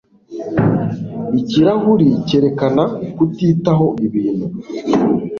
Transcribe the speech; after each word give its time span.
Ikirahuri 1.39 2.05
cyerekana 2.27 2.83
kutitaho 3.15 3.87
ibintu 4.05 4.45